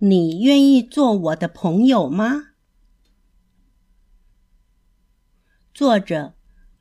[0.00, 2.50] 你愿意做我的朋友吗？
[5.74, 6.34] 作者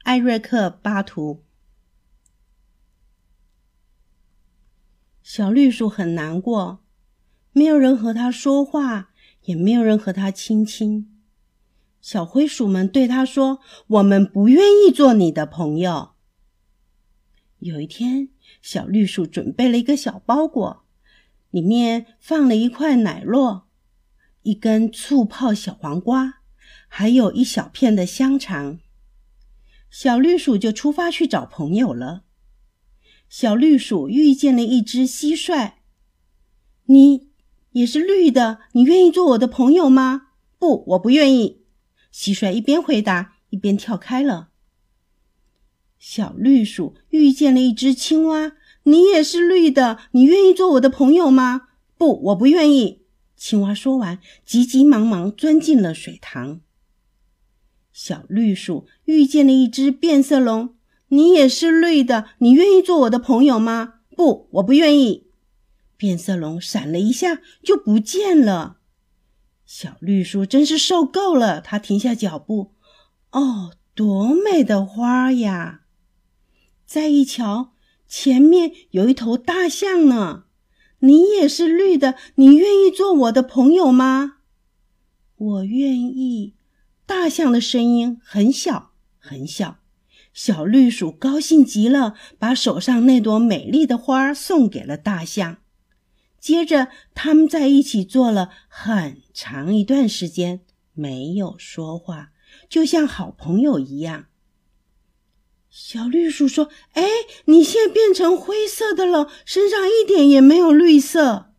[0.03, 1.43] 艾瑞克·巴图。
[5.23, 6.83] 小绿鼠很难过，
[7.53, 9.09] 没有人和它说话，
[9.45, 11.19] 也没有人和它亲亲。
[11.99, 13.59] 小灰鼠们对它说
[13.97, 16.11] ：“我们不愿意做你的朋友。”
[17.57, 18.29] 有一天，
[18.61, 20.85] 小绿鼠准备了一个小包裹，
[21.49, 23.63] 里面放了一块奶酪、
[24.43, 26.41] 一根醋泡小黄瓜，
[26.87, 28.79] 还有一小片的香肠。
[29.89, 32.23] 小绿鼠就出发去找朋友了。
[33.29, 35.73] 小绿鼠遇见了一只蟋蟀
[36.87, 37.29] ，“你
[37.71, 40.29] 也是绿的，你愿意做我的朋友吗
[40.59, 41.63] ？”“不，我不愿意。”
[42.13, 44.49] 蟋蟀一边回答一边跳开了。
[45.99, 48.53] 小绿鼠遇见了一只青蛙
[48.87, 53.03] ，“你也是绿的，你愿意做我的朋友吗？”“不，我不愿意。”
[53.35, 56.61] 青蛙说完，急急忙忙钻进了水塘。
[57.91, 60.75] 小绿鼠遇见了一只变色龙
[61.09, 65.27] ，“你也是绿的，你愿意做我的朋友吗？”“不，我不愿意。”
[65.97, 68.77] 变色龙闪了一下就不见了。
[69.65, 72.73] 小绿鼠真是受够了，它停下脚步
[73.33, 75.81] ，“哦，多美的花呀！”
[76.85, 77.73] 再一瞧，
[78.07, 80.45] 前面有一头大象呢。
[80.99, 84.37] 你也是绿的，你愿意做我的朋友吗？
[85.35, 86.55] 我愿意。
[87.05, 89.77] 大象的声音很小很小。
[90.33, 95.57] 小绿鼠高兴极了，把手上那朵美丽的花送给了大象。
[96.39, 100.61] 接着，他们在一起坐了很长一段时间，
[100.93, 102.31] 没有说话，
[102.69, 104.25] 就像好朋友一样。
[105.79, 107.07] 小绿鼠说：“哎，
[107.45, 111.53] 你现在变成灰色的了，身上一点也没有绿色。”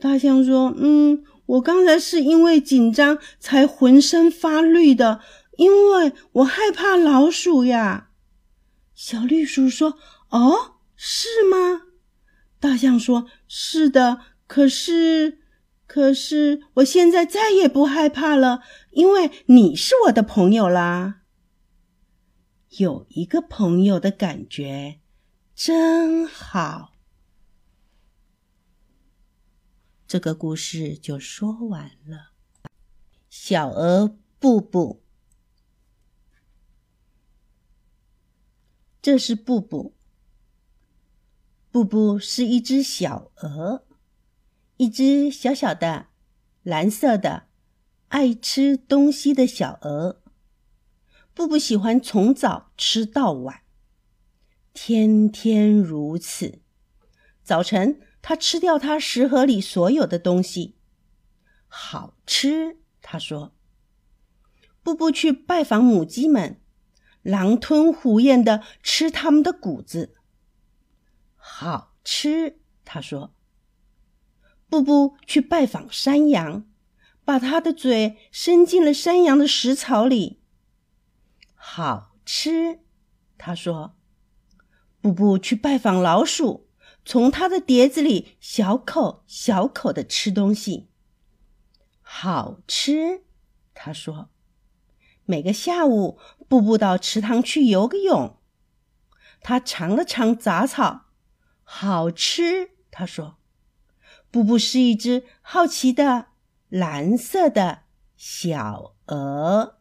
[0.00, 5.20] 大象说：“嗯，我刚才是因为紧张才浑身发绿的，
[5.58, 8.08] 因为我害怕老鼠呀。”
[8.96, 9.98] 小绿鼠说
[10.32, 11.82] ：“哦，是吗？”
[12.58, 15.40] 大象说：“是的，可是，
[15.86, 21.16] 可是我现在再也不害怕了，因为你是我的朋友啦。”
[22.78, 25.00] 有一个朋友的感觉
[25.54, 26.94] 真好。
[30.06, 32.32] 这个故事就说完了。
[33.28, 35.02] 小鹅布布，
[39.02, 39.94] 这是布布。
[41.70, 43.84] 布布是一只小鹅，
[44.76, 46.08] 一只小小的、
[46.62, 47.48] 蓝色的、
[48.08, 50.23] 爱吃东西的小鹅。
[51.34, 53.62] 布布喜欢从早吃到晚，
[54.72, 56.60] 天天如此。
[57.42, 60.76] 早晨，他吃掉他食盒里所有的东西，
[61.66, 62.78] 好吃。
[63.02, 63.52] 他说
[64.84, 66.60] ：“布布去拜访母鸡们，
[67.22, 70.14] 狼吞虎咽的吃它们的谷子，
[71.34, 73.34] 好吃。”他说
[74.70, 76.64] ：“布布去拜访山羊，
[77.24, 80.40] 把他的嘴伸进了山羊的食槽里。”
[81.66, 82.80] 好吃，
[83.38, 83.96] 他说
[85.00, 86.68] ：“布布去拜访老鼠，
[87.06, 90.90] 从他的碟子里小口小口的吃东西。
[92.02, 93.24] 好吃，
[93.72, 94.28] 他说。
[95.24, 98.38] 每个下午，布布到池塘去游个泳，
[99.40, 101.06] 他尝了尝杂草，
[101.62, 103.38] 好吃，他说。
[104.30, 106.26] 布布是一只好奇的
[106.68, 107.84] 蓝色的
[108.16, 109.80] 小鹅。”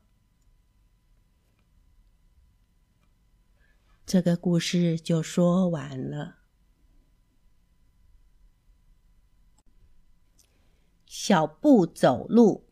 [4.05, 6.39] 这个故事就说完了。
[11.05, 12.67] 小步走路，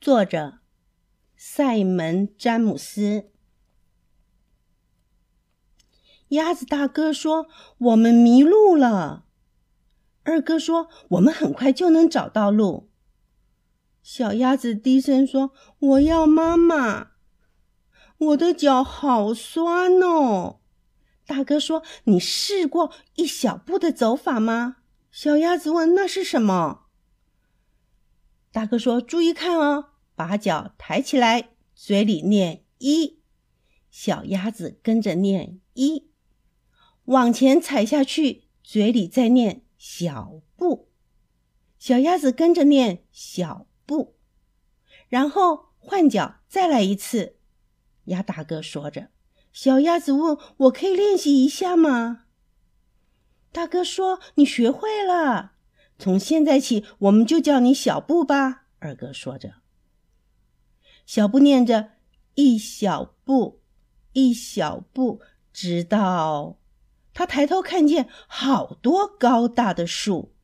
[0.00, 0.60] 作者
[1.36, 3.30] 塞门·詹姆斯。
[6.28, 7.46] 鸭子大哥说
[7.78, 9.26] ：“我们迷路了。”
[10.24, 12.90] 二哥说：“我们很快就能找到路。”
[14.02, 17.12] 小鸭子低声说：“我要妈妈。”
[18.18, 20.60] 我的脚好酸哦，
[21.26, 24.76] 大哥说：“你试过一小步的走法吗？”
[25.10, 26.86] 小鸭子问：“那是什么？”
[28.52, 33.20] 大哥说：“注意看哦，把脚抬起来，嘴里念一。”
[33.90, 36.10] 小鸭子跟着念一，
[37.04, 40.88] 往前踩下去，嘴里再念小步。
[41.78, 44.16] 小鸭子跟着念小步，
[45.08, 47.36] 然后换脚再来一次。
[48.06, 49.08] 鸭大哥说着，
[49.52, 52.24] 小鸭子问：“我可以练习一下吗？”
[53.52, 55.52] 大哥说：“你学会了，
[55.98, 59.54] 从现在起我们就叫你小布吧。”二哥说着，
[61.06, 61.90] 小布念着
[62.34, 63.62] “一小步，
[64.12, 65.20] 一小步”，
[65.52, 66.58] 直到
[67.14, 70.34] 他抬头看见好多高大的树。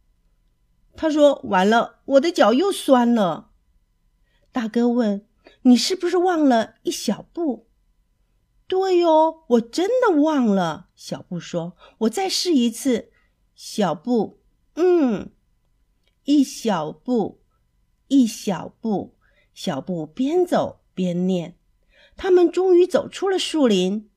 [0.96, 3.50] 他说：“完了，我的脚又酸了。”
[4.52, 5.26] 大哥问
[5.62, 7.66] ：“你是不是忘了一小步？”
[8.66, 10.88] 对哟，我真的忘了。
[10.94, 13.10] 小布说：“我再试一次。”
[13.56, 14.40] 小布，
[14.74, 15.32] 嗯，
[16.24, 17.42] 一小步，
[18.08, 19.16] 一小步，
[19.52, 21.56] 小布边走边念。
[22.16, 24.08] 他们终于走出了树林。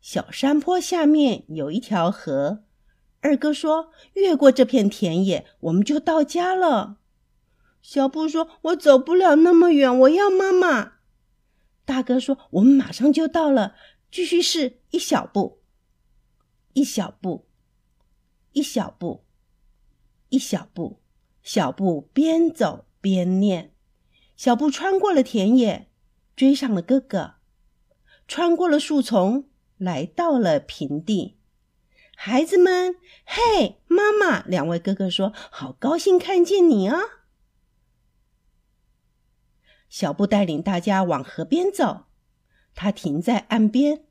[0.00, 2.64] 小山坡下面有一条河。
[3.20, 6.98] 二哥说：“越过这片田野，我们就到家了。”
[7.88, 10.98] 小布说：“我走不了那么远，我要妈妈。”
[11.86, 13.76] 大哥说：“我们马上就到了。”
[14.12, 15.62] 继续试一小步，
[16.74, 17.48] 一小步，
[18.52, 19.24] 一小步，
[20.28, 21.00] 一小步。
[21.42, 23.72] 小步边走边念。
[24.36, 25.90] 小布穿过了田野，
[26.36, 27.36] 追上了哥哥，
[28.26, 29.48] 穿过了树丛，
[29.78, 31.38] 来到了平地。
[32.14, 34.42] 孩子们，嘿，妈妈！
[34.42, 37.00] 两位哥哥说：“好高兴看见你啊！”
[39.88, 42.06] 小布带领大家往河边走。
[42.74, 44.04] 他停在岸边，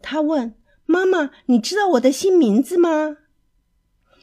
[0.00, 0.54] 他问
[0.86, 3.18] 妈妈：“你知道我的新名字吗？”“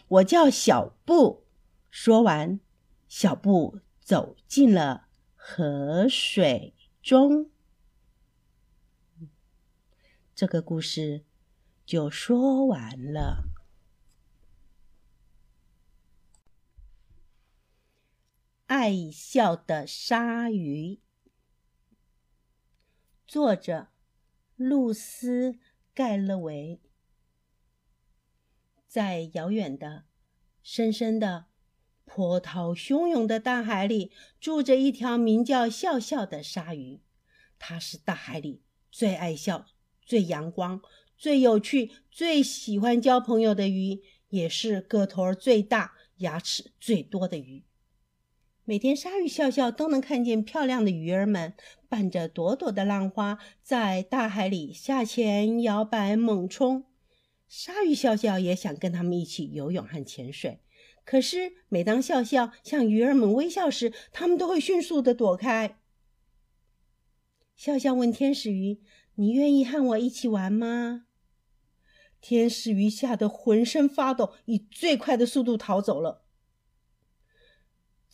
[0.08, 1.46] 我叫小布。”
[1.92, 2.60] 说完，
[3.08, 7.52] 小布走进了河水中。
[10.34, 11.24] 这个故事
[11.86, 13.55] 就说完了。
[18.68, 21.00] 爱笑的鲨鱼。
[23.28, 23.90] 作者：
[24.56, 25.52] 露丝·
[25.94, 26.82] 盖勒维。
[28.88, 30.06] 在遥远的、
[30.64, 31.46] 深深的、
[32.06, 37.02] 波涛汹涌的大海里，住着一条名叫笑笑的鲨鱼。
[37.60, 39.68] 它是大海里最爱笑、
[40.02, 40.82] 最阳光、
[41.16, 47.64] 最有趣、最喜欢交朋友的鱼，也是个头最大、牙齿最多的鱼。
[48.68, 51.54] 每天，鲨鱼笑笑都能看见漂亮的鱼儿们
[51.88, 56.86] 伴着朵朵的浪花，在大海里下潜、摇摆、猛冲。
[57.48, 60.62] 鲨鱼笑笑也想跟他们一起游泳和潜水，
[61.04, 65.78] 可是每当笑笑向鱼儿们微笑时，他们都会迅速的躲开。
[67.56, 68.82] 笑笑问天使鱼
[69.14, 71.06] ：“你愿意和我一起玩吗？”
[72.20, 76.25] 天使鱼吓得浑身发抖，以最快的速度逃走了。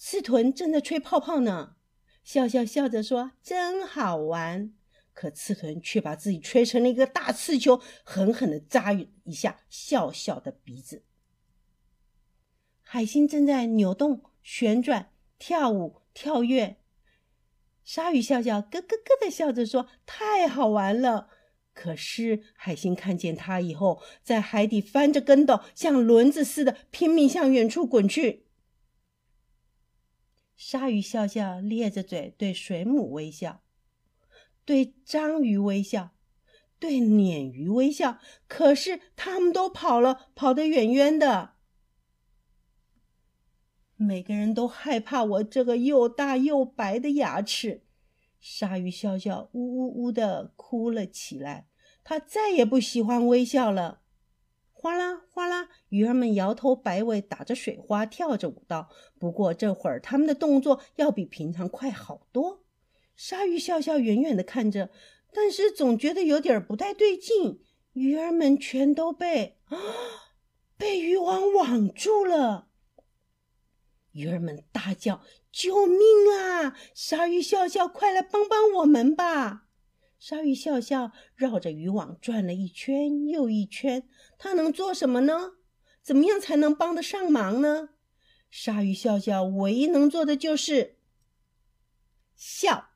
[0.03, 1.75] 刺豚正在吹泡泡呢，
[2.24, 4.74] 笑笑笑着说：“真好玩。”
[5.13, 11.03] 可刺豚却把自己吹成了一个大刺球，狠狠地扎一下笑笑的鼻子。
[12.81, 16.77] 海星正在扭动、旋转、跳舞、跳跃。
[17.83, 21.30] 鲨鱼笑笑咯咯咯的笑着说：“太好玩了。”
[21.75, 28.48] 可是海星看见它以后，在海底翻着跟斗，像轮子似的拼命向远处滚去。
[30.63, 33.63] 鲨鱼笑笑，咧着嘴对水母微笑，
[34.63, 36.11] 对章鱼微笑，
[36.77, 38.19] 对鲶鱼微笑。
[38.47, 41.55] 可是他们都跑了，跑得远远的。
[43.95, 47.88] 每个人都害怕我这个又大又白的牙齿。
[48.39, 51.65] 鲨鱼笑笑，呜呜呜的哭了起来。
[52.03, 54.00] 他再也不喜欢微笑了。
[54.81, 58.89] 哗啦哗啦，鱼儿们摇头摆尾，打着水花，跳着舞蹈。
[59.19, 62.63] 不过这会儿，他们的动作要比平常快好多。
[63.15, 64.89] 鲨鱼笑笑，远远的看着，
[65.31, 67.61] 但是总觉得有点不太对劲。
[67.93, 69.77] 鱼儿们全都被啊，
[70.75, 72.69] 被渔网网住了。
[74.13, 75.21] 鱼儿们大叫
[75.53, 76.00] ：“救命
[76.39, 76.75] 啊！
[76.95, 79.67] 鲨鱼笑笑，快来帮帮我们吧！”
[80.17, 84.07] 鲨鱼笑笑绕着渔网转了一圈又一圈，
[84.43, 85.51] 他能做什么呢？
[86.01, 87.89] 怎么样才能帮得上忙呢？
[88.50, 90.98] 鲨鱼笑笑唯一能做的就是
[92.36, 92.88] 笑。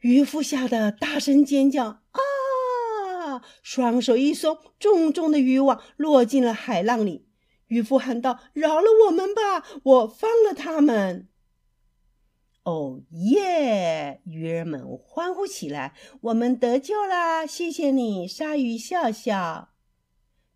[0.00, 7.28] 渔夫吓得大声尖叫：“啊！”双手一松，重重的渔网落进了海浪里。
[7.68, 11.28] 渔夫喊道：“饶了我们吧，我放了他们。”
[12.68, 14.20] 哦耶！
[14.24, 17.46] 鱼儿们欢呼起来：“我们得救啦！
[17.46, 19.70] 谢谢你，鲨鱼笑笑。”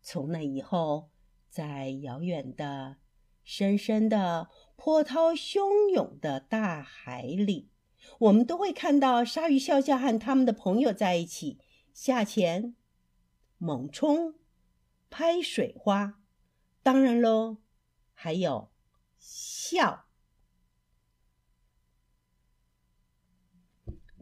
[0.03, 1.09] 从那以后，
[1.49, 2.97] 在遥远的、
[3.43, 7.71] 深深的、波涛汹涌的大海里，
[8.19, 11.61] 我们都会看到鲨鱼笑笑和他们的朋友在一起
[11.95, 12.77] 下潜、
[13.57, 14.35] 猛冲、
[15.09, 16.21] 拍水花，
[16.83, 17.57] 当然喽，
[18.13, 18.71] 还有
[19.19, 20.05] 笑。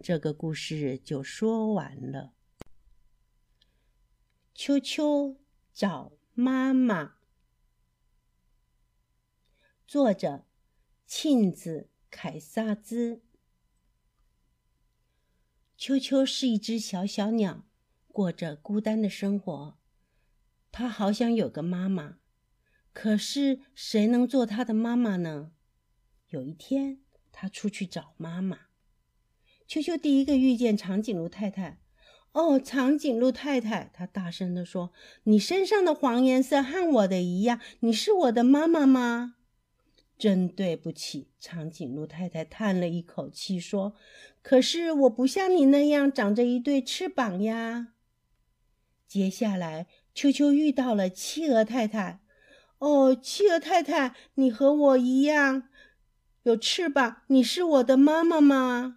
[0.03, 2.33] 这个故事就说完了。
[4.55, 5.37] 秋秋
[5.75, 7.17] 找妈妈，
[9.87, 10.47] 作者：
[11.07, 13.23] 庆子凯撒兹。
[15.77, 17.67] 秋秋是一只小小鸟，
[18.09, 19.79] 过着孤单的生活。
[20.73, 22.21] 它好想有个妈妈，
[22.95, 25.53] 可是谁能做它的妈妈呢？
[26.29, 28.70] 有一天，它出去找妈妈。
[29.71, 31.79] 秋秋第一个遇见长颈鹿太太。
[32.33, 34.91] 哦，长颈鹿太太，她大声地说
[35.23, 39.37] ：“你身上的黄颜色和我的一样，你是我的妈妈吗？”
[40.19, 43.95] 真对不起，长颈鹿太太叹了一口气说
[44.43, 47.93] ：“可是我不像你那样长着一对翅膀呀。”
[49.07, 52.19] 接下来，秋秋遇到了企鹅太太。
[52.81, 55.69] 哦，企鹅太太，你和我一样
[56.43, 58.97] 有翅膀，你是我的妈妈吗？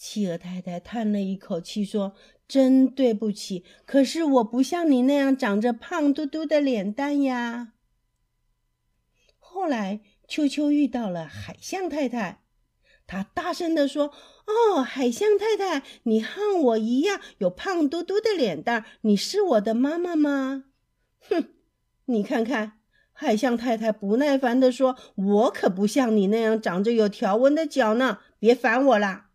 [0.00, 2.14] 企鹅太太叹了一口气，说
[2.48, 7.74] ：“真对不起，可是我不像你那样长着胖嘟嘟的脸蛋呀。”
[9.38, 12.40] 后来，秋秋遇到了海象太太，
[13.06, 14.06] 她大声地说
[14.48, 20.64] ：“哦，海象太太，你和我一样有胖嘟嘟的脸蛋，你是我的妈妈吗？”
[21.28, 21.50] 哼，
[22.06, 22.78] 你看看，
[23.12, 29.26] 海象太太不耐烦地说：“我可不像你那样长着有条纹的脚呢，别烦我啦。”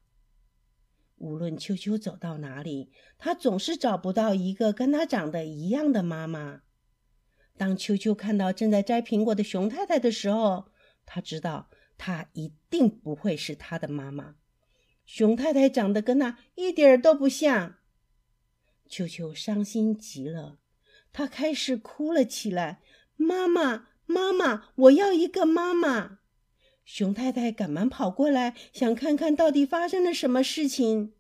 [1.26, 6.62] 无论秋秋走到哪里，他总是找不到一个跟他长得一样的妈妈。
[7.58, 10.68] 当秋秋看到正在摘苹果的熊太太的时候，
[11.04, 14.36] 他知道她一定不会是他的妈妈。
[15.04, 17.78] 熊太太长得跟他一点儿都不像。
[18.88, 20.60] 秋秋伤心极了，
[21.12, 22.82] 他开始哭了起来
[23.18, 26.20] ：“妈妈，妈妈，我要一个妈妈！”
[26.86, 31.14] 熊太太赶忙跑过来，想看看到底发生了什么事情。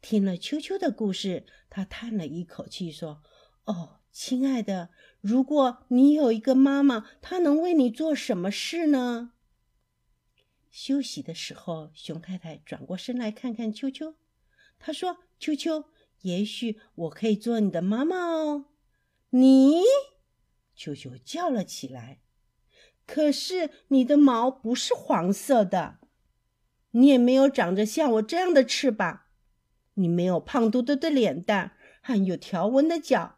[0.00, 3.22] 听了秋秋的故事，她叹了一口气，说
[3.66, 4.90] ：“哦，亲爱的，
[5.20, 9.32] 如果你有一个妈妈，她能为你做什么事呢？”
[10.70, 14.14] 休息的时候，熊太太转过身来看看秋秋，
[14.78, 15.84] 她说：“秋秋，
[16.22, 18.66] 也许我可以做你的妈妈哦。”
[19.30, 19.82] 你，
[20.74, 22.20] 秋秋叫了起来。
[23.06, 25.98] 可是你的毛不是黄色的，
[26.92, 29.22] 你也没有长着像我这样的翅膀，
[30.00, 33.36] 你没有胖嘟嘟的脸蛋和有条纹的脚。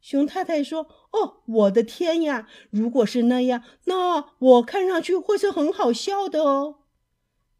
[0.00, 2.48] 熊太太说：“哦，我的天呀！
[2.70, 6.80] 如果是那样，那我看上去会是很好笑的哦。”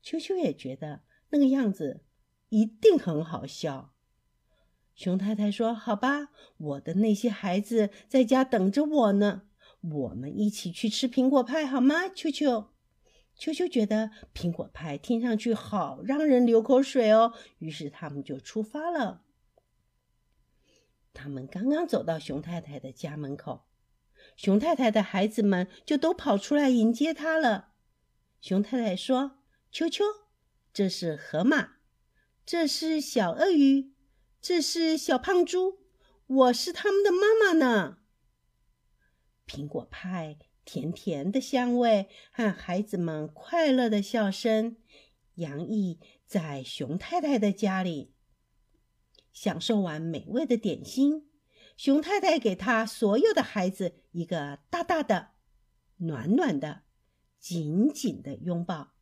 [0.03, 2.01] 秋秋也觉得那个样子
[2.49, 3.93] 一定很好笑。
[4.95, 9.43] 熊太太说：“好吧，我的那些孩子在家等着我呢。”
[9.83, 12.09] 我们一起去吃苹果派好吗？
[12.09, 12.72] 秋秋，
[13.43, 19.25] 秋秋觉得苹果派听上去好让人流口水哦，于是他们就出发了。
[21.13, 23.65] 他们刚刚走到熊太太的家门口，
[24.37, 27.73] 熊太太的孩子们就都跑出来迎接他了。
[28.41, 29.39] 熊太太说
[29.73, 30.05] ：“秋秋，
[30.73, 31.79] 这是河马，
[32.47, 33.93] 这是小鳄鱼，
[34.41, 35.81] 这是小胖猪，
[36.29, 37.99] 我是他们的妈妈呢。”
[39.49, 44.76] 苹果派甜甜的香味和孩子们快乐的笑声，
[45.35, 48.14] 洋溢在熊太太的家里。
[49.33, 51.31] 享受完美味的点心，
[51.76, 55.31] 熊太太给她所有的孩子一个大大的、
[55.97, 56.83] 暖暖的、
[57.38, 58.92] 紧紧的拥抱。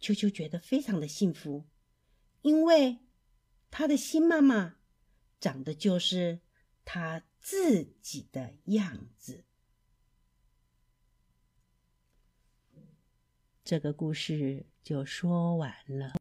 [0.00, 1.66] 秋秋觉得非常的幸福，
[2.42, 2.98] 因为
[3.70, 4.76] 他的新妈妈
[5.40, 6.40] 长得就是
[6.84, 9.44] 他自己的样子。
[13.64, 16.12] 这个故事就说完了。